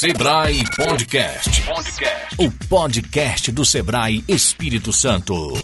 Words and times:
Sebrae 0.00 0.62
Podcast. 0.76 1.62
Podcast. 1.62 2.36
O 2.38 2.48
podcast 2.68 3.50
do 3.50 3.64
Sebrae 3.64 4.22
Espírito 4.28 4.92
Santo. 4.92 5.54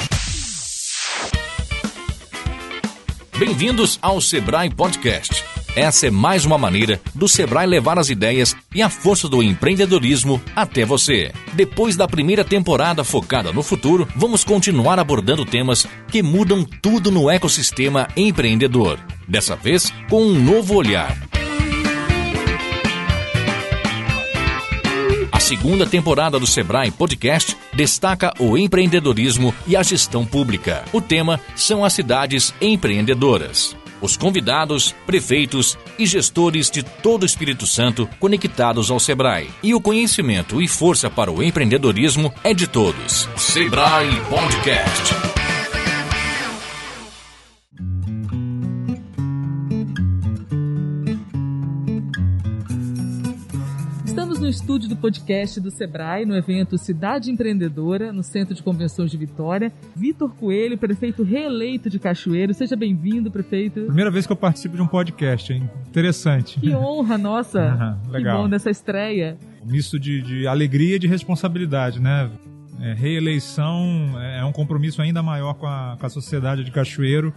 Bem-vindos 3.39 3.97
ao 4.03 4.21
Sebrae 4.21 4.71
Podcast. 4.71 5.45
Essa 5.77 6.09
é 6.09 6.11
mais 6.11 6.45
uma 6.45 6.59
maneira 6.59 7.01
do 7.15 7.29
Sebrae 7.29 7.65
levar 7.65 7.97
as 7.97 8.11
ideias 8.11 8.57
e 8.75 8.83
a 8.83 8.91
força 8.91 9.29
do 9.29 9.41
empreendedorismo 9.41 10.43
até 10.57 10.85
você. 10.85 11.31
Depois 11.53 11.95
da 11.95 12.09
primeira 12.09 12.45
temporada 12.45 13.05
focada 13.05 13.53
no 13.53 13.63
futuro, 13.63 14.09
vamos 14.17 14.43
continuar 14.43 14.99
abordando 14.99 15.47
temas 15.47 15.87
que 16.09 16.25
mudam 16.25 16.65
tudo 16.65 17.13
no 17.13 17.31
ecossistema 17.31 18.09
empreendedor. 18.17 18.99
Dessa 19.29 19.55
vez, 19.55 19.93
com 20.11 20.25
um 20.25 20.43
novo 20.43 20.75
olhar. 20.75 21.17
Segunda 25.45 25.87
temporada 25.87 26.41
do 26.41 26.47
Sebrae 26.47 26.91
Podcast 26.91 27.55
destaca 27.75 28.33
o 28.39 28.57
empreendedorismo 28.57 29.55
e 29.67 29.77
a 29.77 29.83
gestão 29.83 30.25
pública. 30.25 30.83
O 30.91 31.03
tema 31.03 31.39
são 31.55 31.85
as 31.85 31.93
cidades 31.93 32.55
empreendedoras. 32.63 33.77
Os 34.01 34.17
convidados, 34.17 34.95
prefeitos 35.07 35.79
e 35.99 36.07
gestores 36.07 36.71
de 36.71 36.83
todo 36.83 37.25
o 37.25 37.27
Espírito 37.27 37.67
Santo 37.67 38.09
conectados 38.19 38.91
ao 38.91 38.99
Sebrae. 38.99 39.51
E 39.63 39.75
o 39.75 39.81
conhecimento 39.81 40.63
e 40.63 40.67
força 40.67 41.11
para 41.11 41.31
o 41.31 41.43
empreendedorismo 41.43 42.33
é 42.43 42.55
de 42.55 42.67
todos. 42.67 43.29
Sebrae 43.37 44.19
Podcast. 44.31 45.34
Estúdio 54.55 54.89
do 54.89 54.95
podcast 54.95 55.61
do 55.61 55.69
Sebrae, 55.69 56.25
no 56.25 56.37
evento 56.37 56.79
Cidade 56.79 57.29
Empreendedora, 57.29 58.13
no 58.13 58.23
Centro 58.23 58.55
de 58.55 58.63
Convenções 58.63 59.11
de 59.11 59.17
Vitória. 59.17 59.73
Vitor 59.97 60.33
Coelho, 60.33 60.79
prefeito 60.79 61.25
reeleito 61.25 61.91
de 61.91 61.99
Cachoeiro. 61.99 62.55
Seja 62.55 62.77
bem-vindo, 62.77 63.33
prefeito. 63.33 63.83
Primeira 63.87 64.13
vez 64.13 64.27
que 64.27 64.33
eu 64.33 64.37
participo 64.37 64.77
de 64.77 64.83
um 64.83 64.87
podcast, 64.87 65.53
hein? 65.53 65.69
Interessante. 65.89 66.61
Que 66.61 66.75
honra, 66.75 67.19
nossa. 67.19 67.65
Uhum, 67.75 68.13
legal. 68.13 68.37
Que 68.37 68.43
bom 68.43 68.49
dessa 68.49 68.71
estreia. 68.71 69.37
Um 69.63 69.73
misto 69.73 69.99
de, 69.99 70.23
de 70.23 70.47
alegria 70.47 70.97
e 70.97 70.99
de 70.99 71.09
responsabilidade, 71.09 72.01
né? 72.01 72.31
É, 72.81 72.93
reeleição 72.93 74.15
é 74.21 74.45
um 74.45 74.53
compromisso 74.53 75.03
ainda 75.03 75.23
maior 75.23 75.55
com 75.55 75.67
a, 75.67 75.97
com 75.99 76.07
a 76.07 76.09
sociedade 76.09 76.63
de 76.63 76.71
Cachoeiro 76.71 77.33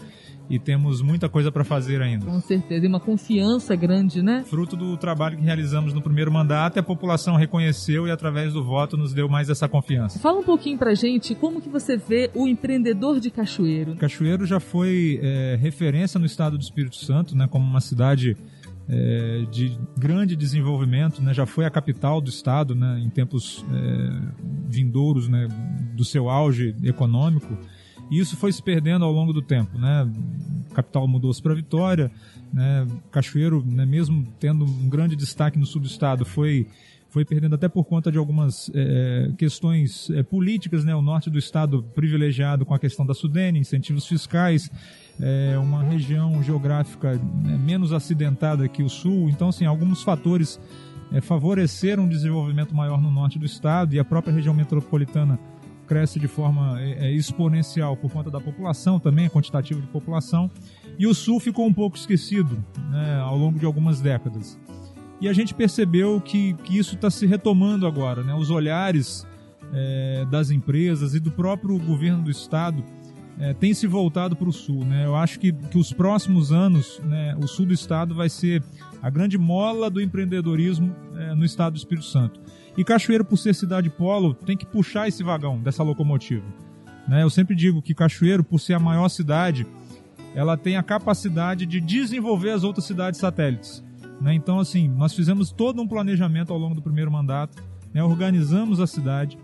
e 0.50 0.58
temos 0.58 1.02
muita 1.02 1.28
coisa 1.28 1.52
para 1.52 1.64
fazer 1.64 2.02
ainda. 2.02 2.26
Com 2.26 2.40
certeza, 2.40 2.86
e 2.86 2.88
uma 2.88 3.00
confiança 3.00 3.76
grande, 3.76 4.22
né? 4.22 4.44
Fruto 4.48 4.76
do 4.76 4.96
trabalho 4.98 5.38
que 5.38 5.44
realizamos 5.44 5.94
no 5.94 6.02
primeiro 6.02 6.32
mandato, 6.32 6.80
a 6.80 6.84
população 6.84 7.36
reconheceu 7.36 8.08
e 8.08 8.12
através 8.12 8.54
do 8.54 8.64
voto 8.64 8.96
nos 8.96 9.14
deu 9.14 9.28
mais 9.28 9.50
essa 9.50 9.68
confiança. 9.68 10.20
Fala 10.20 10.40
um 10.40 10.44
pouquinho 10.44 10.78
pra 10.78 10.94
gente 10.94 11.36
como 11.36 11.62
que 11.62 11.70
você 11.70 11.98
vê 11.98 12.30
o 12.34 12.48
empreendedor 12.48 13.20
de 13.20 13.30
Cachoeiro. 13.30 13.96
Cachoeiro 13.96 14.46
já 14.46 14.60
foi 14.60 15.20
é, 15.22 15.58
referência 15.60 16.20
no 16.20 16.26
estado 16.26 16.58
do 16.58 16.62
Espírito 16.62 16.96
Santo, 16.96 17.36
né, 17.36 17.48
como 17.48 17.66
uma 17.66 17.82
cidade 17.82 18.38
é, 18.90 19.46
de 19.52 19.78
grande 19.98 20.36
desenvolvimento, 20.36 21.22
né, 21.22 21.34
já 21.34 21.46
foi 21.46 21.66
a 21.66 21.70
capital 21.70 22.22
do 22.22 22.30
estado, 22.30 22.74
né, 22.74 23.02
em 23.04 23.10
tempos 23.10 23.66
é, 23.72 24.22
vindouros, 24.70 25.28
né, 25.28 25.48
do 25.94 26.06
seu 26.06 26.30
auge 26.30 26.76
econômico. 26.84 27.58
E 28.10 28.20
isso 28.20 28.38
foi 28.38 28.52
se 28.52 28.62
perdendo 28.62 29.04
ao 29.04 29.12
longo 29.12 29.34
do 29.34 29.42
tempo, 29.42 29.78
né? 29.78 30.10
Capital 30.74 31.08
mudou-se 31.08 31.42
para 31.42 31.54
Vitória, 31.54 32.12
né? 32.54 32.88
Cachoeiro, 33.12 33.64
né, 33.66 33.86
mesmo 33.86 34.26
tendo 34.40 34.64
um 34.66 34.90
grande 34.90 35.16
destaque 35.16 35.58
no 35.58 35.66
sul 35.66 35.82
do 35.82 35.88
estado, 35.88 36.26
foi 36.26 36.68
foi 37.10 37.24
perdendo 37.24 37.56
até 37.56 37.70
por 37.70 37.86
conta 37.86 38.12
de 38.12 38.18
algumas 38.18 38.70
é, 38.76 39.32
questões 39.38 40.10
é, 40.12 40.22
políticas, 40.24 40.84
né? 40.84 40.94
O 40.94 41.02
norte 41.02 41.30
do 41.30 41.40
estado 41.40 41.84
privilegiado 41.96 42.66
com 42.66 42.74
a 42.74 42.80
questão 42.80 43.06
da 43.06 43.14
Sudene, 43.14 43.60
incentivos 43.60 44.06
fiscais, 44.06 44.70
é, 45.20 45.58
uma 45.58 45.84
região 45.84 46.44
geográfica 46.44 47.14
né, 47.14 47.58
menos 47.58 47.94
acidentada 47.94 48.68
que 48.68 48.84
o 48.84 48.90
sul. 48.90 49.30
Então, 49.30 49.50
assim, 49.50 49.66
alguns 49.66 50.04
fatores 50.04 50.60
favoreceram 51.22 52.04
um 52.04 52.10
desenvolvimento 52.10 52.76
maior 52.76 53.02
no 53.02 53.10
norte 53.10 53.40
do 53.40 53.46
estado 53.46 53.96
e 53.96 54.00
a 54.00 54.04
própria 54.04 54.34
região 54.34 54.54
metropolitana 54.54 55.40
cresce 55.88 56.20
de 56.20 56.28
forma 56.28 56.80
é, 56.82 57.12
exponencial 57.12 57.96
por 57.96 58.12
conta 58.12 58.30
da 58.30 58.40
população 58.40 59.00
também, 59.00 59.30
quantitativo 59.30 59.82
de 59.82 59.88
população, 59.88 60.52
e 61.00 61.08
o 61.08 61.14
Sul 61.14 61.40
ficou 61.40 61.66
um 61.66 61.74
pouco 61.74 61.98
esquecido 61.98 62.64
né, 62.92 63.20
ao 63.22 63.38
longo 63.38 63.58
de 63.58 63.66
algumas 63.66 64.02
décadas. 64.02 64.60
E 65.20 65.28
a 65.28 65.34
gente 65.34 65.54
percebeu 65.54 66.22
que, 66.22 66.54
que 66.64 66.78
isso 66.78 66.96
está 66.96 67.10
se 67.10 67.26
retomando 67.26 67.88
agora, 67.88 68.24
né? 68.24 68.36
os 68.36 68.52
olhares 68.52 69.26
é, 69.74 70.26
das 70.30 70.52
empresas 70.52 71.16
e 71.16 71.20
do 71.20 71.32
próprio 71.32 71.78
governo 71.80 72.24
do 72.24 72.32
Estado 72.32 72.84
é, 73.40 73.54
têm 73.54 73.74
se 73.74 73.88
voltado 73.88 74.36
para 74.36 74.48
o 74.48 74.54
Sul. 74.54 74.84
Né? 74.86 75.06
Eu 75.06 75.16
acho 75.16 75.40
que, 75.40 75.52
que 75.52 75.78
os 75.78 75.92
próximos 75.92 76.52
anos, 76.52 77.00
né, 77.04 77.36
o 77.42 77.48
Sul 77.48 77.66
do 77.66 77.74
Estado 77.74 78.14
vai 78.14 78.30
ser 78.30 78.64
a 79.02 79.10
grande 79.10 79.38
mola 79.38 79.90
do 79.90 80.02
empreendedorismo 80.02 80.96
é, 81.16 81.34
no 81.34 81.46
Estado 81.46 81.74
do 81.74 81.78
Espírito 81.78 82.06
Santo. 82.06 82.40
E 82.78 82.84
Cachoeiro, 82.84 83.26
por 83.26 83.38
ser 83.38 83.56
cidade 83.56 83.90
polo, 83.90 84.36
tem 84.36 84.56
que 84.56 84.66
puxar 84.66 85.08
esse 85.08 85.24
vagão 85.24 85.60
dessa 85.60 85.82
locomotiva. 85.82 86.46
Né? 87.08 87.24
Eu 87.24 87.30
sempre 87.30 87.56
digo 87.56 87.82
que 87.82 87.96
Cachoeiro, 87.96 88.44
por 88.44 88.60
ser 88.60 88.76
a 88.76 88.80
maior 88.80 89.10
cidade, 89.10 89.66
ela 90.36 90.56
tem 90.56 90.78
a 90.78 90.84
capacidade 90.84 91.66
de 91.66 91.82
desenvolver 91.82 92.52
as 92.52 92.64
outras 92.64 92.86
cidades 92.86 93.20
satélites. 93.20 93.84
Né? 94.22 94.36
Então, 94.36 94.60
assim, 94.60 94.88
nós 94.88 95.16
fizemos 95.16 95.52
todo 95.52 95.82
um 95.82 95.88
planejamento 95.88 96.54
ao 96.54 96.60
longo 96.60 96.76
do 96.76 96.82
primeiro 96.82 97.12
mandato, 97.12 97.58
né? 97.92 98.04
organizamos 98.04 98.80
a 98.80 98.86
cidade. 98.86 99.40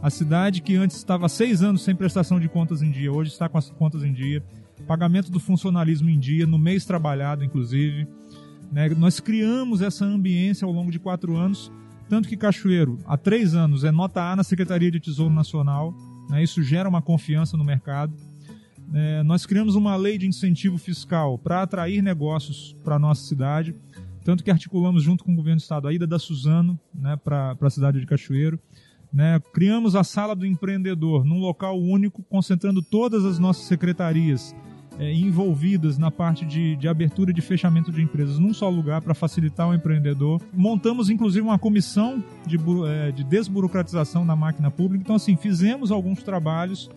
A 0.00 0.08
cidade 0.08 0.60
que 0.60 0.76
antes 0.76 0.96
estava 0.96 1.28
seis 1.28 1.64
anos 1.64 1.82
sem 1.82 1.96
prestação 1.96 2.38
de 2.38 2.48
contas 2.48 2.82
em 2.82 2.90
dia, 2.92 3.12
hoje 3.12 3.32
está 3.32 3.48
com 3.48 3.58
as 3.58 3.68
contas 3.68 4.04
em 4.04 4.12
dia. 4.12 4.44
Pagamento 4.86 5.32
do 5.32 5.40
funcionalismo 5.40 6.08
em 6.08 6.20
dia, 6.20 6.46
no 6.46 6.58
mês 6.58 6.84
trabalhado, 6.84 7.42
inclusive. 7.42 8.06
Né? 8.70 8.88
Nós 8.90 9.18
criamos 9.18 9.82
essa 9.82 10.04
ambiência 10.04 10.64
ao 10.64 10.70
longo 10.70 10.92
de 10.92 11.00
quatro 11.00 11.36
anos 11.36 11.72
tanto 12.08 12.28
que 12.28 12.36
Cachoeiro, 12.36 12.98
há 13.06 13.16
três 13.16 13.54
anos, 13.54 13.84
é 13.84 13.90
nota 13.90 14.22
A 14.22 14.36
na 14.36 14.44
Secretaria 14.44 14.90
de 14.90 15.00
Tesouro 15.00 15.32
Nacional. 15.32 15.94
Né, 16.30 16.42
isso 16.42 16.62
gera 16.62 16.88
uma 16.88 17.02
confiança 17.02 17.56
no 17.56 17.64
mercado. 17.64 18.14
É, 18.94 19.22
nós 19.24 19.44
criamos 19.44 19.74
uma 19.74 19.96
lei 19.96 20.16
de 20.16 20.26
incentivo 20.26 20.78
fiscal 20.78 21.38
para 21.38 21.62
atrair 21.62 22.02
negócios 22.02 22.76
para 22.84 22.96
a 22.96 22.98
nossa 22.98 23.26
cidade. 23.26 23.74
Tanto 24.24 24.42
que 24.42 24.50
articulamos 24.50 25.02
junto 25.02 25.24
com 25.24 25.32
o 25.32 25.36
governo 25.36 25.58
do 25.58 25.62
estado 25.62 25.88
a 25.88 25.92
ida 25.92 26.06
da 26.06 26.18
Suzano 26.18 26.78
né, 26.94 27.16
para 27.16 27.56
a 27.60 27.70
cidade 27.70 28.00
de 28.00 28.06
Cachoeiro. 28.06 28.58
Né, 29.12 29.40
criamos 29.52 29.96
a 29.96 30.04
sala 30.04 30.34
do 30.34 30.44
empreendedor 30.44 31.24
num 31.24 31.38
local 31.38 31.80
único, 31.80 32.22
concentrando 32.24 32.82
todas 32.82 33.24
as 33.24 33.38
nossas 33.38 33.64
secretarias 33.64 34.54
é, 34.98 35.12
envolvidas 35.12 35.98
na 35.98 36.10
parte 36.10 36.44
de, 36.44 36.76
de 36.76 36.88
abertura 36.88 37.30
e 37.30 37.34
de 37.34 37.40
fechamento 37.40 37.92
de 37.92 38.02
empresas 38.02 38.38
num 38.38 38.54
só 38.54 38.68
lugar 38.68 39.02
para 39.02 39.14
facilitar 39.14 39.68
o 39.68 39.74
empreendedor. 39.74 40.40
Montamos 40.52 41.10
inclusive 41.10 41.44
uma 41.44 41.58
comissão 41.58 42.22
de, 42.46 42.58
é, 42.86 43.12
de 43.12 43.24
desburocratização 43.24 44.26
da 44.26 44.34
máquina 44.34 44.70
pública. 44.70 45.02
Então, 45.02 45.16
assim, 45.16 45.36
fizemos 45.36 45.90
alguns 45.90 46.22
trabalhos 46.22 46.90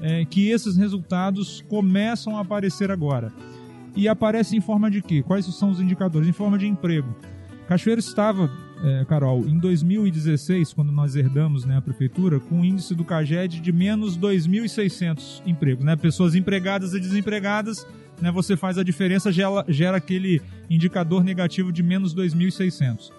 é, 0.00 0.24
que 0.24 0.48
esses 0.48 0.76
resultados 0.76 1.62
começam 1.68 2.36
a 2.36 2.40
aparecer 2.40 2.90
agora. 2.90 3.32
E 3.96 4.08
aparece 4.08 4.56
em 4.56 4.60
forma 4.60 4.90
de 4.90 5.00
quê? 5.00 5.22
Quais 5.22 5.46
são 5.46 5.70
os 5.70 5.80
indicadores? 5.80 6.28
Em 6.28 6.32
forma 6.32 6.58
de 6.58 6.66
emprego. 6.66 7.14
Cachoeiro 7.66 8.00
estava 8.00 8.50
é, 8.84 9.04
Carol, 9.06 9.46
em 9.46 9.58
2016, 9.58 10.74
quando 10.74 10.92
nós 10.92 11.16
herdamos 11.16 11.64
né, 11.64 11.78
a 11.78 11.80
prefeitura, 11.80 12.38
com 12.38 12.56
um 12.56 12.64
índice 12.64 12.94
do 12.94 13.04
CAGED 13.04 13.60
de 13.60 13.72
menos 13.72 14.18
2.600 14.18 15.42
empregos. 15.46 15.84
Né? 15.84 15.96
Pessoas 15.96 16.34
empregadas 16.34 16.92
e 16.92 17.00
desempregadas, 17.00 17.86
né, 18.20 18.30
você 18.30 18.56
faz 18.56 18.76
a 18.76 18.82
diferença, 18.82 19.32
gera, 19.32 19.64
gera 19.68 19.96
aquele 19.96 20.42
indicador 20.68 21.24
negativo 21.24 21.72
de 21.72 21.82
menos 21.82 22.14
2.600. 22.14 23.10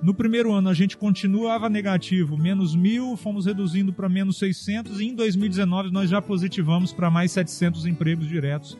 No 0.00 0.14
primeiro 0.14 0.52
ano 0.52 0.68
a 0.68 0.74
gente 0.74 0.96
continuava 0.96 1.68
negativo, 1.68 2.38
menos 2.38 2.74
mil, 2.74 3.16
fomos 3.16 3.46
reduzindo 3.46 3.92
para 3.92 4.08
menos 4.08 4.38
600 4.38 5.00
e 5.00 5.08
em 5.08 5.14
2019 5.14 5.90
nós 5.90 6.08
já 6.08 6.22
positivamos 6.22 6.92
para 6.92 7.10
mais 7.10 7.32
700 7.32 7.84
empregos 7.84 8.28
diretos. 8.28 8.78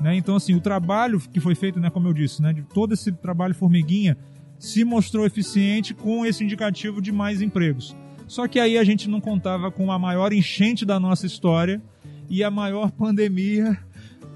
Né? 0.00 0.16
Então, 0.16 0.36
assim, 0.36 0.54
o 0.54 0.60
trabalho 0.60 1.20
que 1.20 1.40
foi 1.40 1.54
feito, 1.54 1.78
né, 1.78 1.90
como 1.90 2.08
eu 2.08 2.14
disse, 2.14 2.40
né, 2.40 2.52
de 2.52 2.62
todo 2.62 2.94
esse 2.94 3.12
trabalho 3.12 3.54
formiguinha, 3.54 4.16
se 4.62 4.84
mostrou 4.84 5.26
eficiente 5.26 5.92
com 5.92 6.24
esse 6.24 6.44
indicativo 6.44 7.02
de 7.02 7.10
mais 7.10 7.42
empregos. 7.42 7.96
Só 8.28 8.46
que 8.46 8.60
aí 8.60 8.78
a 8.78 8.84
gente 8.84 9.10
não 9.10 9.20
contava 9.20 9.72
com 9.72 9.90
a 9.90 9.98
maior 9.98 10.32
enchente 10.32 10.86
da 10.86 11.00
nossa 11.00 11.26
história 11.26 11.82
e 12.30 12.44
a 12.44 12.50
maior 12.50 12.92
pandemia 12.92 13.76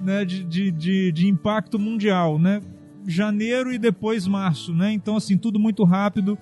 né, 0.01 0.25
de, 0.25 0.43
de, 0.43 0.73
de, 0.73 1.13
de 1.13 1.29
impacto 1.29 1.79
mundial, 1.79 2.41
né? 2.41 2.61
Janeiro 3.07 3.73
e 3.73 3.79
depois 3.79 4.27
março, 4.27 4.75
né? 4.75 4.91
Então, 4.91 5.17
assim, 5.17 5.39
tudo 5.39 5.61
muito 5.61 5.85
rápido. 5.85 6.37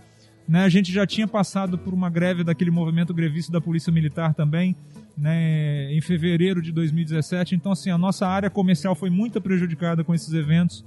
Né? 0.48 0.64
A 0.64 0.68
gente 0.70 0.90
já 0.90 1.06
tinha 1.06 1.28
passado 1.28 1.76
por 1.76 1.92
uma 1.92 2.08
greve 2.08 2.42
daquele 2.42 2.70
movimento 2.70 3.12
grevista 3.12 3.52
da 3.52 3.60
Polícia 3.60 3.92
Militar 3.92 4.32
também, 4.32 4.74
né? 5.14 5.92
em 5.92 6.00
fevereiro 6.00 6.62
de 6.62 6.72
2017. 6.72 7.54
Então, 7.54 7.72
assim, 7.72 7.90
a 7.90 7.98
nossa 7.98 8.26
área 8.26 8.48
comercial 8.48 8.94
foi 8.94 9.10
muito 9.10 9.42
prejudicada 9.42 10.02
com 10.02 10.14
esses 10.14 10.32
eventos, 10.32 10.82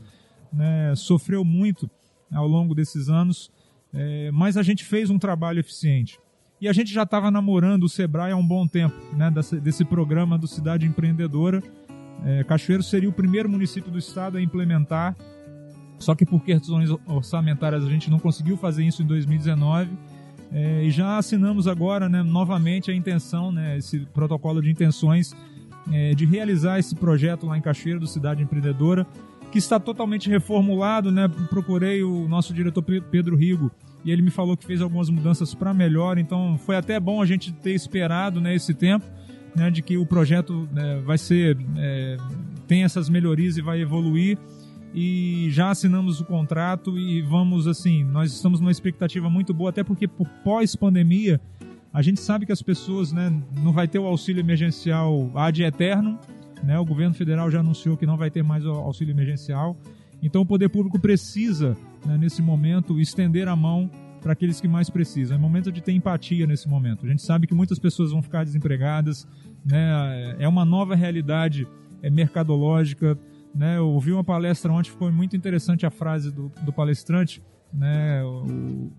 né? 0.52 0.96
sofreu 0.96 1.46
muito 1.46 1.88
ao 2.32 2.48
longo 2.48 2.76
desses 2.76 3.10
anos. 3.10 3.52
é, 3.94 4.30
mas 4.32 4.58
a 4.58 4.64
gente 4.64 4.84
fez 4.84 5.10
um 5.10 5.18
trabalho 5.18 5.60
eficiente. 5.60 6.20
E 6.60 6.68
a 6.68 6.74
gente 6.74 6.92
já 6.92 7.04
estava 7.04 7.30
namorando 7.30 7.84
o 7.84 7.90
Sebrae 7.90 8.32
há 8.32 8.36
um 8.36 8.46
bom 8.46 8.68
tempo, 8.68 8.96
né, 9.16 9.30
desse, 9.30 9.60
desse 9.60 9.86
programa 9.86 10.38
do 10.38 10.48
Cidade 10.48 10.86
Empreendedora. 10.86 11.62
É, 12.26 12.44
Cachoeiro 12.44 12.82
seria 12.82 13.08
o 13.08 13.14
primeiro 13.14 13.48
município 13.48 13.92
do 13.92 14.00
estado 14.00 14.38
a 14.38 14.42
implementar, 14.42 15.16
só 16.00 16.16
que 16.16 16.26
por 16.26 16.44
questões 16.44 16.90
orçamentárias 17.06 17.84
a 17.86 17.90
gente 17.90 18.10
não 18.10 18.18
conseguiu 18.18 18.58
fazer 18.58 18.84
isso 18.84 19.04
em 19.04 19.06
2019. 19.06 19.92
É, 20.52 20.84
e 20.84 20.90
já 20.90 21.18
assinamos 21.18 21.68
agora, 21.68 22.10
né, 22.10 22.24
novamente, 22.24 22.90
a 22.90 22.96
intenção, 22.96 23.52
né, 23.52 23.78
esse 23.78 24.00
protocolo 24.14 24.62
de 24.62 24.72
intenções 24.72 25.36
é, 25.92 26.16
de 26.16 26.26
realizar 26.26 26.80
esse 26.80 26.96
projeto 26.96 27.46
lá 27.46 27.58
em 27.58 27.62
Cachoeiro 27.62 28.00
do 28.00 28.08
Cidade 28.08 28.42
Empreendedora, 28.42 29.06
que 29.52 29.58
está 29.58 29.80
totalmente 29.80 30.30
reformulado. 30.30 31.12
Né, 31.12 31.28
procurei 31.50 32.04
o 32.04 32.28
nosso 32.28 32.54
diretor 32.54 32.84
Pedro 32.84 33.36
Rigo 33.36 33.72
e 34.04 34.12
ele 34.12 34.22
me 34.22 34.32
falou 34.32 34.56
que 34.56 34.66
fez 34.66 34.82
algumas 34.82 35.10
mudanças 35.10 35.54
para 35.54 35.74
melhor, 35.74 36.18
então 36.18 36.58
foi 36.58 36.78
até 36.78 37.00
bom 37.00 37.22
a 37.22 37.26
gente 37.26 37.52
ter 37.52 37.74
esperado 37.74 38.40
né, 38.40 38.56
esse 38.56 38.74
tempo, 38.74 39.06
né, 39.56 39.70
de 39.70 39.82
que 39.82 39.98
o 39.98 40.06
projeto 40.06 40.68
né, 40.72 41.02
vai 41.06 41.18
ser, 41.18 41.58
é, 41.76 42.18
tem 42.68 42.84
essas 42.84 43.10
melhorias 43.10 43.58
e 43.58 43.62
vai 43.62 43.82
evoluir 43.82 44.38
e 44.94 45.48
já 45.52 45.72
assinamos 45.72 46.22
o 46.22 46.26
contrato 46.26 46.98
e 46.98 47.22
vamos 47.22 47.68
assim, 47.68 48.04
nós 48.04 48.32
estamos 48.32 48.62
numa 48.62 48.72
expectativa 48.72 49.30
muito 49.30 49.54
boa, 49.54 49.72
até 49.72 49.84
porque 49.84 50.08
por 50.08 50.28
pós-pandemia 50.44 51.42
a 51.94 52.02
gente 52.02 52.20
sabe 52.20 52.46
que 52.46 52.52
as 52.52 52.62
pessoas, 52.62 53.12
né, 53.12 53.34
não 53.62 53.74
vai 53.74 53.88
ter 53.88 54.00
o 54.00 54.06
auxílio 54.06 54.40
emergencial 54.40 55.32
ad 55.36 55.62
eterno, 55.62 56.18
né? 56.64 56.78
O 56.80 56.86
governo 56.86 57.14
federal 57.14 57.50
já 57.50 57.60
anunciou 57.60 57.98
que 57.98 58.06
não 58.06 58.18
vai 58.18 58.30
ter 58.30 58.44
mais 58.44 58.66
auxílio 58.66 59.12
emergencial. 59.12 59.78
Então 60.22 60.42
o 60.42 60.46
poder 60.46 60.70
público 60.70 61.00
precisa, 61.00 61.78
né, 62.06 62.18
nesse 62.18 62.42
momento, 62.42 63.00
estender 63.00 63.48
a 63.48 63.56
mão 63.56 63.90
para 64.22 64.34
aqueles 64.34 64.60
que 64.60 64.68
mais 64.68 64.90
precisam. 64.90 65.38
É 65.38 65.40
momento 65.40 65.72
de 65.72 65.82
ter 65.82 65.92
empatia 65.94 66.48
nesse 66.48 66.68
momento. 66.68 67.06
A 67.06 67.10
gente 67.10 67.22
sabe 67.22 67.48
que 67.48 67.54
muitas 67.54 67.80
pessoas 67.80 68.12
vão 68.12 68.22
ficar 68.22 68.44
desempregadas, 68.44 69.28
né? 69.66 70.36
É 70.40 70.48
uma 70.48 70.66
nova 70.66 70.96
realidade 70.96 71.68
é 72.02 72.10
mercadológica, 72.10 73.18
né? 73.54 73.78
Eu 73.78 73.88
ouvi 73.90 74.12
uma 74.12 74.24
palestra 74.24 74.72
ontem, 74.72 74.90
ficou 74.90 75.12
muito 75.12 75.36
interessante 75.36 75.86
a 75.86 75.90
frase 75.90 76.32
do, 76.32 76.52
do 76.64 76.74
palestrante, 76.74 77.42
né? 77.74 78.24
O, 78.24 78.92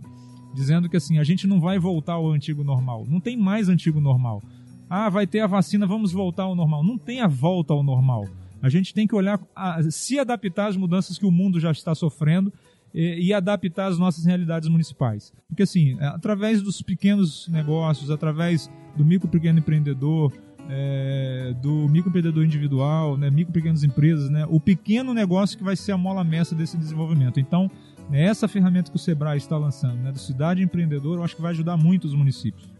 dizendo 0.55 0.89
que 0.89 0.97
assim, 0.97 1.19
a 1.19 1.25
gente 1.25 1.47
não 1.47 1.61
vai 1.61 1.79
voltar 1.79 2.15
ao 2.15 2.31
antigo 2.31 2.65
normal. 2.65 3.05
Não 3.09 3.21
tem 3.21 3.37
mais 3.37 3.69
antigo 3.69 4.01
normal. 4.01 4.43
Ah, 4.88 5.08
vai 5.08 5.26
ter 5.26 5.40
a 5.40 5.46
vacina, 5.46 5.87
vamos 5.87 6.12
voltar 6.12 6.44
ao 6.44 6.55
normal. 6.55 6.85
Não 6.85 6.96
tem 6.96 7.20
a 7.20 7.26
volta 7.26 7.73
ao 7.73 7.82
normal. 7.82 8.26
A 8.61 8.69
gente 8.69 8.93
tem 8.93 9.06
que 9.06 9.14
olhar, 9.14 9.40
a, 9.55 9.82
se 9.90 10.19
adaptar 10.19 10.69
às 10.69 10.76
mudanças 10.76 11.19
que 11.19 11.26
o 11.26 11.31
mundo 11.31 11.61
já 11.61 11.70
está 11.70 11.94
sofrendo 11.94 12.52
e, 12.93 13.26
e, 13.29 13.35
adaptar 13.35 13.87
às 13.87 13.99
nossas 13.99 14.25
realidades 14.25 14.69
municipais. 14.69 15.32
Porque 15.49 15.62
assim, 15.62 15.96
é, 16.00 16.06
através 16.06 16.62
dos 16.62 16.82
pequenos 16.82 17.46
negócios, 17.49 18.11
através 18.11 18.70
do 18.96 19.05
micro 19.05 19.29
pequeno 19.29 19.58
empreendedor, 19.58 20.32
é, 20.69 21.55
do 21.62 21.88
microempreendedor 21.88 22.44
individual, 22.44 23.17
né, 23.17 23.31
micro 23.31 23.52
pequenas 23.52 23.82
empresas, 23.82 24.29
né, 24.29 24.44
o 24.49 24.61
pequeno 24.61 25.14
negócio 25.14 25.56
que 25.56 25.64
vai 25.64 25.75
ser 25.75 25.93
a 25.93 25.96
mola 25.96 26.23
mestra 26.23 26.56
desse 26.56 26.76
desenvolvimento. 26.76 27.40
Então, 27.40 27.70
né, 28.11 28.25
essa 28.25 28.46
ferramenta 28.46 28.90
que 28.90 28.96
o 28.96 29.00
Sebrae 29.00 29.38
está 29.38 29.56
lançando, 29.56 29.96
né, 30.02 30.12
do 30.12 30.19
Cidade 30.19 30.62
Empreendedor, 30.62 31.19
eu 31.19 31.25
acho 31.25 31.37
que 31.37 31.43
vai 31.43 31.52
ajudar 31.52 31.76
muito 31.76 32.05
os 32.05 32.14
municípios. 32.14 32.78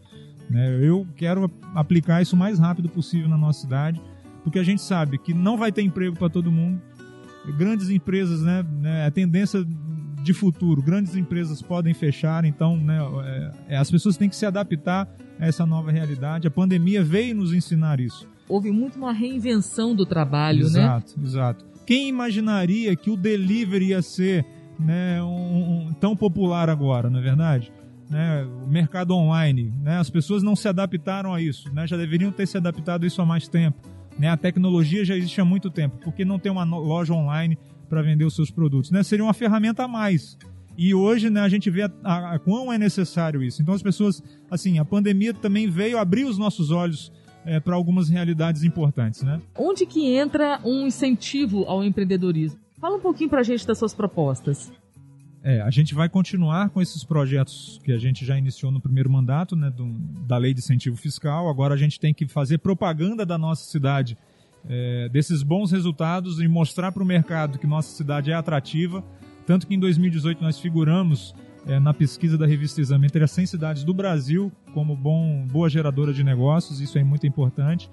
Né? 0.49 0.79
Eu 0.81 1.07
quero 1.15 1.49
aplicar 1.75 2.21
isso 2.21 2.35
o 2.35 2.39
mais 2.39 2.59
rápido 2.59 2.89
possível 2.89 3.29
na 3.29 3.37
nossa 3.37 3.61
cidade, 3.61 4.01
porque 4.43 4.59
a 4.59 4.63
gente 4.63 4.81
sabe 4.81 5.17
que 5.17 5.33
não 5.33 5.57
vai 5.57 5.71
ter 5.71 5.81
emprego 5.81 6.15
para 6.15 6.29
todo 6.29 6.51
mundo. 6.51 6.81
Grandes 7.57 7.89
empresas, 7.89 8.41
né, 8.41 8.65
né, 8.81 9.05
a 9.05 9.11
tendência 9.11 9.65
de 10.23 10.33
futuro, 10.33 10.81
grandes 10.81 11.15
empresas 11.15 11.61
podem 11.61 11.93
fechar, 11.93 12.45
então 12.45 12.77
né, 12.77 12.99
é, 13.67 13.77
as 13.77 13.89
pessoas 13.89 14.17
têm 14.17 14.29
que 14.29 14.35
se 14.35 14.45
adaptar 14.45 15.07
a 15.39 15.45
essa 15.45 15.65
nova 15.65 15.91
realidade. 15.91 16.47
A 16.47 16.51
pandemia 16.51 17.03
veio 17.03 17.35
nos 17.35 17.53
ensinar 17.53 17.99
isso. 17.99 18.27
Houve 18.47 18.71
muito 18.71 18.97
uma 18.97 19.13
reinvenção 19.13 19.95
do 19.95 20.05
trabalho, 20.05 20.61
exato, 20.61 20.77
né? 20.77 20.83
Exato, 20.83 21.19
exato. 21.23 21.65
Quem 21.85 22.07
imaginaria 22.09 22.95
que 22.95 23.09
o 23.09 23.15
delivery 23.15 23.87
ia 23.87 24.01
ser 24.01 24.45
né, 24.79 25.21
um, 25.21 25.87
um, 25.87 25.93
tão 25.93 26.15
popular 26.15 26.69
agora, 26.69 27.09
não 27.09 27.19
é 27.19 27.21
verdade? 27.21 27.71
Né, 28.09 28.43
o 28.65 28.67
mercado 28.67 29.13
online, 29.13 29.71
né, 29.83 29.99
as 29.99 30.09
pessoas 30.09 30.41
não 30.41 30.55
se 30.55 30.67
adaptaram 30.67 31.31
a 31.31 31.39
isso, 31.39 31.71
né, 31.71 31.85
já 31.85 31.95
deveriam 31.95 32.31
ter 32.31 32.47
se 32.47 32.57
adaptado 32.57 33.03
a 33.03 33.07
isso 33.07 33.21
há 33.21 33.25
mais 33.25 33.47
tempo. 33.47 33.77
Né, 34.17 34.27
a 34.29 34.35
tecnologia 34.35 35.05
já 35.05 35.15
existe 35.15 35.39
há 35.39 35.45
muito 35.45 35.69
tempo, 35.69 35.97
porque 36.03 36.25
não 36.25 36.39
tem 36.39 36.51
uma 36.51 36.63
loja 36.63 37.13
online 37.13 37.57
para 37.87 38.01
vender 38.01 38.25
os 38.25 38.35
seus 38.35 38.49
produtos? 38.49 38.91
Né? 38.91 39.03
Seria 39.03 39.23
uma 39.23 39.33
ferramenta 39.33 39.83
a 39.83 39.87
mais. 39.87 40.37
E 40.77 40.93
hoje 40.93 41.29
né, 41.29 41.41
a 41.41 41.49
gente 41.49 41.69
vê 41.69 41.83
a, 41.83 41.91
a, 42.03 42.35
a, 42.35 42.39
quão 42.39 42.71
é 42.71 42.77
necessário 42.77 43.43
isso. 43.43 43.61
Então 43.61 43.73
as 43.73 43.81
pessoas, 43.81 44.23
assim, 44.49 44.79
a 44.79 44.85
pandemia 44.85 45.33
também 45.33 45.69
veio 45.69 45.97
abrir 45.97 46.23
os 46.23 46.37
nossos 46.37 46.71
olhos 46.71 47.11
é, 47.45 47.59
para 47.59 47.75
algumas 47.75 48.09
realidades 48.09 48.63
importantes. 48.63 49.21
Né? 49.21 49.41
Onde 49.57 49.85
que 49.85 50.15
entra 50.15 50.61
um 50.63 50.87
incentivo 50.87 51.65
ao 51.65 51.83
empreendedorismo? 51.83 52.59
Fala 52.79 52.95
um 52.95 53.01
pouquinho 53.01 53.29
para 53.29 53.41
a 53.41 53.43
gente 53.43 53.67
das 53.67 53.77
suas 53.77 53.93
propostas. 53.93 54.71
É, 55.41 55.61
a 55.61 55.69
gente 55.69 55.95
vai 55.95 56.09
continuar 56.09 56.69
com 56.69 56.81
esses 56.81 57.03
projetos 57.03 57.79
que 57.83 57.93
a 57.93 57.97
gente 57.97 58.25
já 58.25 58.37
iniciou 58.37 58.71
no 58.71 58.81
primeiro 58.81 59.09
mandato, 59.09 59.55
né, 59.55 59.69
do, 59.69 59.87
da 60.27 60.37
lei 60.37 60.53
de 60.53 60.59
incentivo 60.59 60.97
fiscal. 60.97 61.47
Agora 61.47 61.73
a 61.73 61.77
gente 61.77 61.99
tem 61.99 62.13
que 62.13 62.27
fazer 62.27 62.57
propaganda 62.57 63.25
da 63.25 63.37
nossa 63.37 63.69
cidade 63.69 64.17
é, 64.67 65.07
desses 65.09 65.41
bons 65.41 65.71
resultados 65.71 66.41
e 66.41 66.47
mostrar 66.47 66.91
para 66.91 67.01
o 67.01 67.05
mercado 67.05 67.57
que 67.57 67.65
nossa 67.65 67.95
cidade 67.95 68.31
é 68.31 68.33
atrativa. 68.33 69.03
Tanto 69.45 69.65
que 69.65 69.75
em 69.75 69.79
2018 69.79 70.41
nós 70.43 70.59
figuramos 70.59 71.33
é, 71.65 71.79
na 71.79 71.93
pesquisa 71.93 72.37
da 72.37 72.45
revista 72.45 72.81
Exame 72.81 73.07
entre 73.07 73.23
as 73.23 73.31
100 73.31 73.45
cidades 73.45 73.83
do 73.83 73.93
Brasil 73.93 74.51
como 74.73 74.95
bom, 74.95 75.47
boa 75.47 75.69
geradora 75.69 76.13
de 76.13 76.23
negócios, 76.23 76.81
isso 76.81 76.97
é 76.97 77.03
muito 77.03 77.25
importante. 77.25 77.89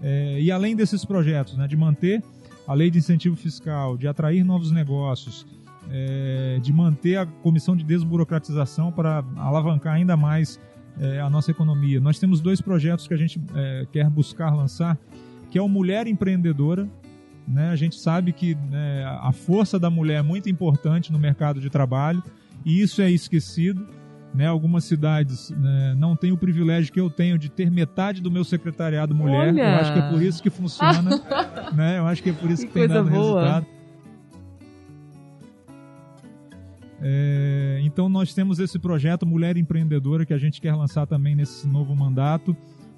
É, 0.00 0.40
e 0.40 0.50
além 0.50 0.76
desses 0.76 1.04
projetos, 1.04 1.56
né, 1.56 1.66
de 1.66 1.76
manter 1.76 2.22
a 2.66 2.74
lei 2.74 2.90
de 2.90 2.98
incentivo 2.98 3.36
fiscal, 3.36 3.96
de 3.96 4.06
atrair 4.06 4.44
novos 4.44 4.70
negócios, 4.70 5.46
é, 5.90 6.58
de 6.62 6.72
manter 6.72 7.16
a 7.16 7.26
comissão 7.26 7.76
de 7.76 7.84
desburocratização 7.84 8.90
para 8.90 9.24
alavancar 9.36 9.94
ainda 9.94 10.16
mais 10.16 10.60
é, 10.98 11.20
a 11.20 11.28
nossa 11.28 11.50
economia. 11.50 12.00
Nós 12.00 12.18
temos 12.18 12.40
dois 12.40 12.60
projetos 12.60 13.06
que 13.06 13.14
a 13.14 13.16
gente 13.16 13.40
é, 13.54 13.86
quer 13.90 14.08
buscar 14.08 14.54
lançar 14.54 14.98
que 15.54 15.58
é 15.58 15.62
o 15.62 15.68
Mulher 15.68 16.08
Empreendedora. 16.08 16.88
Né? 17.46 17.68
A 17.68 17.76
gente 17.76 17.94
sabe 17.94 18.32
que 18.32 18.56
né, 18.56 19.04
a 19.20 19.30
força 19.30 19.78
da 19.78 19.88
mulher 19.88 20.18
é 20.18 20.22
muito 20.22 20.50
importante 20.50 21.12
no 21.12 21.18
mercado 21.18 21.60
de 21.60 21.70
trabalho 21.70 22.20
e 22.64 22.80
isso 22.80 23.00
é 23.00 23.08
esquecido. 23.08 23.86
Né? 24.34 24.48
Algumas 24.48 24.82
cidades 24.82 25.50
né, 25.50 25.94
não 25.96 26.16
têm 26.16 26.32
o 26.32 26.36
privilégio 26.36 26.92
que 26.92 26.98
eu 26.98 27.08
tenho 27.08 27.38
de 27.38 27.48
ter 27.48 27.70
metade 27.70 28.20
do 28.20 28.32
meu 28.32 28.42
secretariado 28.42 29.14
mulher. 29.14 29.50
Olha. 29.50 29.62
Eu 29.62 29.76
acho 29.76 29.92
que 29.92 29.98
é 30.00 30.10
por 30.10 30.20
isso 30.20 30.42
que 30.42 30.50
funciona. 30.50 31.22
né? 31.72 31.98
Eu 31.98 32.06
acho 32.08 32.20
que 32.20 32.30
é 32.30 32.32
por 32.32 32.50
isso 32.50 32.62
que, 32.62 32.72
que 32.72 32.74
tem 32.74 32.88
dado 32.88 33.08
boa. 33.08 33.40
resultado. 33.40 33.66
É, 37.06 37.80
então 37.82 38.08
nós 38.08 38.32
temos 38.32 38.58
esse 38.58 38.78
projeto 38.78 39.26
Mulher 39.26 39.58
Empreendedora 39.58 40.24
que 40.24 40.32
a 40.32 40.38
gente 40.38 40.58
quer 40.58 40.74
lançar 40.74 41.06
também 41.06 41.34
nesse 41.34 41.68
novo 41.68 41.94
mandato 41.94 42.56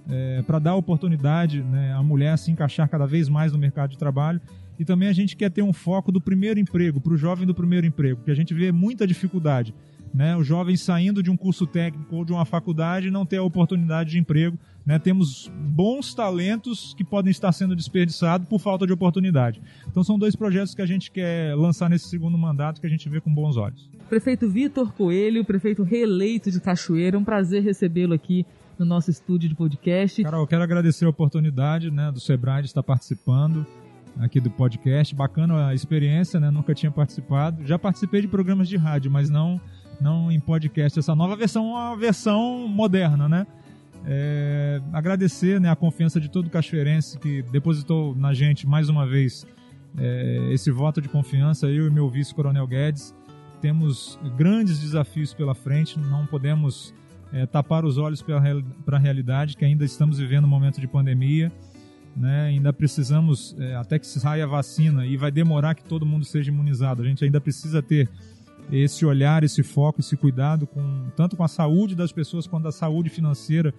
é, 0.08 0.42
para 0.42 0.60
dar 0.60 0.76
oportunidade 0.76 1.60
né, 1.60 1.92
à 1.92 2.00
mulher 2.04 2.38
se 2.38 2.52
encaixar 2.52 2.88
cada 2.88 3.04
vez 3.04 3.28
mais 3.28 3.50
no 3.52 3.58
mercado 3.58 3.90
de 3.90 3.98
trabalho. 3.98 4.40
E 4.78 4.84
também 4.84 5.08
a 5.08 5.12
gente 5.12 5.34
quer 5.34 5.50
ter 5.50 5.62
um 5.62 5.72
foco 5.72 6.12
do 6.12 6.20
primeiro 6.20 6.60
emprego, 6.60 7.00
para 7.00 7.12
o 7.12 7.16
jovem 7.16 7.46
do 7.46 7.54
primeiro 7.54 7.84
emprego, 7.84 8.18
porque 8.18 8.30
a 8.30 8.34
gente 8.34 8.54
vê 8.54 8.70
muita 8.70 9.06
dificuldade. 9.06 9.74
Né, 10.16 10.34
o 10.34 10.42
jovem 10.42 10.78
saindo 10.78 11.22
de 11.22 11.30
um 11.30 11.36
curso 11.36 11.66
técnico 11.66 12.16
ou 12.16 12.24
de 12.24 12.32
uma 12.32 12.46
faculdade 12.46 13.10
não 13.10 13.26
ter 13.26 13.36
a 13.36 13.42
oportunidade 13.42 14.12
de 14.12 14.18
emprego. 14.18 14.58
Né, 14.86 14.98
temos 14.98 15.52
bons 15.54 16.14
talentos 16.14 16.94
que 16.94 17.04
podem 17.04 17.30
estar 17.30 17.52
sendo 17.52 17.76
desperdiçados 17.76 18.48
por 18.48 18.58
falta 18.58 18.86
de 18.86 18.94
oportunidade. 18.94 19.60
Então 19.86 20.02
são 20.02 20.18
dois 20.18 20.34
projetos 20.34 20.74
que 20.74 20.80
a 20.80 20.86
gente 20.86 21.10
quer 21.10 21.54
lançar 21.54 21.90
nesse 21.90 22.08
segundo 22.08 22.38
mandato 22.38 22.80
que 22.80 22.86
a 22.86 22.88
gente 22.88 23.06
vê 23.10 23.20
com 23.20 23.30
bons 23.30 23.58
olhos. 23.58 23.90
Prefeito 24.08 24.48
Vitor 24.48 24.90
Coelho, 24.94 25.44
prefeito 25.44 25.82
reeleito 25.82 26.50
de 26.50 26.62
Cachoeira, 26.62 27.18
um 27.18 27.24
prazer 27.24 27.62
recebê-lo 27.62 28.14
aqui 28.14 28.46
no 28.78 28.86
nosso 28.86 29.10
estúdio 29.10 29.50
de 29.50 29.54
podcast. 29.54 30.22
Carol, 30.22 30.40
eu 30.40 30.46
quero 30.46 30.62
agradecer 30.62 31.04
a 31.04 31.10
oportunidade 31.10 31.90
né, 31.90 32.10
do 32.10 32.20
Sebrae 32.20 32.62
de 32.62 32.68
estar 32.68 32.82
participando 32.82 33.66
aqui 34.18 34.40
do 34.40 34.50
podcast. 34.50 35.14
Bacana 35.14 35.68
a 35.68 35.74
experiência, 35.74 36.40
né? 36.40 36.50
Nunca 36.50 36.74
tinha 36.74 36.90
participado. 36.90 37.66
Já 37.66 37.78
participei 37.78 38.22
de 38.22 38.28
programas 38.28 38.68
de 38.68 38.76
rádio, 38.76 39.10
mas 39.10 39.28
não, 39.28 39.60
não 40.00 40.30
em 40.30 40.40
podcast. 40.40 40.98
Essa 40.98 41.14
nova 41.14 41.36
versão 41.36 41.64
é 41.64 41.90
uma 41.90 41.96
versão 41.96 42.68
moderna, 42.68 43.28
né? 43.28 43.46
É, 44.08 44.80
agradecer 44.92 45.60
né, 45.60 45.68
a 45.68 45.74
confiança 45.74 46.20
de 46.20 46.28
todo 46.28 46.48
cachoeirense 46.48 47.18
que 47.18 47.42
depositou 47.42 48.14
na 48.14 48.32
gente 48.32 48.64
mais 48.64 48.88
uma 48.88 49.04
vez 49.04 49.44
é, 49.98 50.48
esse 50.52 50.70
voto 50.70 51.00
de 51.00 51.08
confiança, 51.08 51.66
eu 51.66 51.88
e 51.88 51.90
meu 51.90 52.08
vice, 52.08 52.34
Coronel 52.34 52.66
Guedes. 52.66 53.14
Temos 53.60 54.18
grandes 54.36 54.78
desafios 54.78 55.34
pela 55.34 55.54
frente, 55.54 55.98
não 55.98 56.26
podemos 56.26 56.94
é, 57.32 57.46
tapar 57.46 57.84
os 57.84 57.98
olhos 57.98 58.22
para 58.22 58.96
a 58.96 58.98
realidade, 58.98 59.56
que 59.56 59.64
ainda 59.64 59.84
estamos 59.84 60.18
vivendo 60.18 60.44
um 60.44 60.48
momento 60.48 60.80
de 60.80 60.86
pandemia, 60.86 61.50
né? 62.14 62.46
ainda 62.46 62.72
precisamos, 62.72 63.56
é, 63.58 63.74
até 63.74 63.98
que 63.98 64.06
saia 64.06 64.44
a 64.44 64.46
vacina, 64.46 65.06
e 65.06 65.16
vai 65.16 65.30
demorar 65.30 65.74
que 65.74 65.82
todo 65.82 66.06
mundo 66.06 66.24
seja 66.24 66.50
imunizado, 66.50 67.02
a 67.02 67.06
gente 67.06 67.24
ainda 67.24 67.40
precisa 67.40 67.82
ter 67.82 68.08
esse 68.70 69.04
olhar, 69.04 69.44
esse 69.44 69.62
foco, 69.62 70.00
esse 70.00 70.16
cuidado 70.16 70.66
com 70.66 71.10
tanto 71.16 71.36
com 71.36 71.44
a 71.44 71.48
saúde 71.48 71.94
das 71.94 72.12
pessoas 72.12 72.46
quanto 72.46 72.68
a 72.68 72.72
saúde 72.72 73.08
financeira 73.08 73.72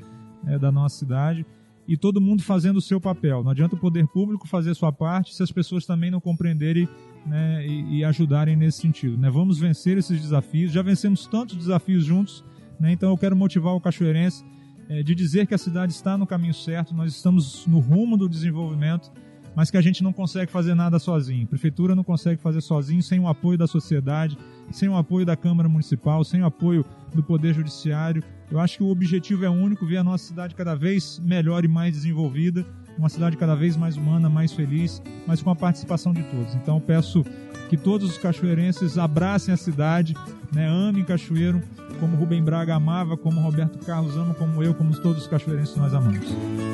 é, 0.46 0.58
da 0.58 0.72
nossa 0.72 0.98
cidade 0.98 1.46
e 1.88 1.96
todo 1.96 2.20
mundo 2.20 2.44
fazendo 2.44 2.77
o 2.77 2.82
seu 2.82 3.00
papel. 3.00 3.44
Não 3.44 3.51
adianta 3.51 3.75
o 3.75 3.79
poder 3.79 4.06
público 4.08 4.48
fazer 4.48 4.72
a 4.72 4.75
sua 4.75 4.91
parte 4.91 5.34
se 5.34 5.41
as 5.41 5.51
pessoas 5.51 5.86
também 5.86 6.12
não 6.12 6.20
compreenderem 6.20 6.88
né, 7.25 7.65
e, 7.65 8.00
e, 8.00 8.03
ajudarem 8.03 8.56
nesse 8.56 8.82
sentido. 8.82 9.17
Né? 9.17 9.29
Vamos 9.29 9.58
vencer 9.58 9.98
esses 9.98 10.22
desafios. 10.22 10.72
Já 10.72 10.82
vencemos 10.82 11.25
tantos 11.27 11.56
desafios 11.56 12.03
juntos, 12.03 12.44
né? 12.79 12.91
então 12.91 13.10
eu 13.10 13.17
quero 13.17 13.36
motivar 13.36 13.74
o 13.74 13.79
cachoeirense 13.79 14.44
é, 14.89 15.01
de 15.01 15.15
dizer 15.15 15.48
que 15.48 15.53
a 15.53 15.58
cidade 15.58 15.94
está 15.94 16.17
no 16.17 16.27
caminho 16.27 16.53
certo, 16.53 16.94
nós 16.94 17.13
estamos 17.13 17.65
no 17.67 17.79
rumo 17.79 18.17
do 18.17 18.27
desenvolvimento, 18.27 19.12
mas 19.56 19.72
que 19.72 19.77
a 19.77 19.82
gente 19.82 20.03
não 20.03 20.13
consegue 20.13 20.51
fazer 20.51 20.75
nada 20.75 21.00
sozinho. 21.00 21.46
A 21.46 21.48
prefeitura 21.48 21.96
não 21.96 22.03
consegue 22.03 22.41
fazer 22.41 22.62
sozinho 22.62 23.01
sem 23.01 23.20
o 23.20 23.27
apoio 23.27 23.58
da 23.58 23.67
sociedade, 23.67 24.38
sem 24.72 24.90
o 24.90 24.96
apoio 24.96 25.26
da 25.26 25.36
Câmara 25.36 25.70
Municipal, 25.70 26.24
sem 26.24 26.42
o 26.42 26.46
apoio 26.46 26.86
do 27.14 27.24
Poder 27.24 27.54
Judiciário. 27.54 28.24
Eu 28.50 28.60
acho 28.60 28.78
que 28.78 28.84
o 28.84 28.90
objetivo 28.90 29.46
é 29.46 29.50
único, 29.50 29.86
ver 29.86 29.98
a 29.98 30.04
nossa 30.04 30.26
cidade 30.26 30.56
cada 30.56 30.76
vez 30.76 31.20
melhor 31.20 31.66
e 31.66 31.68
mais 31.68 31.94
desenvolvida, 31.94 32.66
uma 32.98 33.10
cidade 33.10 33.38
cada 33.38 33.56
vez 33.56 33.76
mais 33.76 33.98
humana, 33.98 34.30
mais 34.30 34.54
feliz, 34.54 35.02
mas 35.26 35.42
com 35.42 35.50
a 35.50 35.56
participação 35.56 36.14
de 36.14 36.24
todos. 36.24 36.56
Então 36.56 36.80
peço 36.80 37.24
que 37.70 37.78
todos 37.78 38.10
os 38.10 38.18
cachoeirenses 38.18 38.98
abracem 38.98 39.54
a 39.54 39.58
cidade, 39.58 40.16
né, 40.52 40.68
amem 40.68 41.04
Cachoeiro, 41.04 41.62
como 42.00 42.16
Rubem 42.16 42.42
Braga 42.42 42.76
amava, 42.76 43.18
como 43.18 43.42
Roberto 43.42 43.78
Carlos 43.86 44.16
ama, 44.16 44.34
como 44.34 44.64
eu, 44.64 44.74
como 44.74 44.96
todos 45.02 45.24
os 45.24 45.28
cachoeirenses 45.28 45.76
nós 45.76 45.94
amamos. 45.94 46.28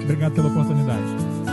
Obrigado 0.04 0.34
pela 0.34 0.50
oportunidade. 0.50 1.53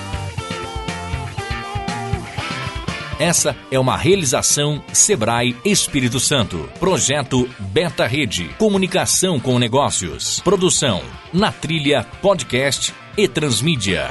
Essa 3.20 3.54
é 3.70 3.78
uma 3.78 3.98
realização 3.98 4.82
Sebrae 4.94 5.54
Espírito 5.62 6.18
Santo. 6.18 6.70
Projeto 6.80 7.46
Beta 7.58 8.06
Rede. 8.06 8.48
Comunicação 8.56 9.38
com 9.38 9.58
negócios. 9.58 10.40
Produção. 10.40 11.02
Na 11.30 11.52
Trilha 11.52 12.02
Podcast 12.22 12.94
e 13.18 13.28
Transmídia. 13.28 14.10